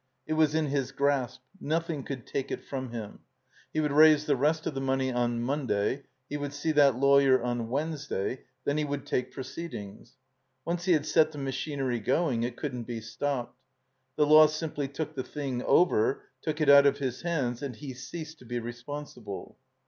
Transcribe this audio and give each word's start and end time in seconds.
It 0.25 0.33
was 0.33 0.55
in 0.55 0.65
his 0.69 0.91
grasp, 0.91 1.41
nothing 1.59 2.01
could 2.03 2.25
take 2.25 2.49
it 2.49 2.63
from 2.65 2.89
him. 2.89 3.19
He 3.71 3.79
would 3.79 3.91
raise 3.91 4.25
the 4.25 4.35
rest 4.35 4.65
of 4.65 4.73
the 4.73 4.81
money 4.81 5.13
on 5.13 5.43
Monday. 5.43 6.05
He 6.27 6.37
would 6.37 6.53
see 6.53 6.71
that 6.71 6.95
lawyer 6.95 7.39
on 7.43 7.69
Wednesday. 7.69 8.45
Then 8.65 8.79
he 8.79 8.83
would 8.83 9.05
take 9.05 9.31
proceedings. 9.31 10.17
Once 10.65 10.85
he 10.85 10.93
had 10.93 11.05
set 11.05 11.31
the 11.33 11.37
ma 11.37 11.51
chinery 11.51 11.99
going 12.03 12.41
it 12.41 12.57
cotddn't 12.57 12.87
be 12.87 12.99
stopped. 12.99 13.59
The 14.15 14.25
law 14.25 14.47
simply 14.47 14.87
took 14.87 15.13
the 15.13 15.21
thing 15.21 15.61
over, 15.61 16.23
took 16.41 16.59
it 16.59 16.67
out 16.67 16.87
of 16.87 16.97
his 16.97 17.21
hands, 17.21 17.61
and 17.61 17.75
he 17.75 17.93
ceased 17.93 18.39
to 18.39 18.45
be 18.45 18.57
responsible. 18.57 19.55